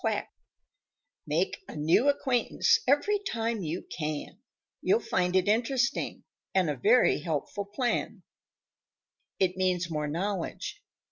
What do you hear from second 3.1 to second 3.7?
time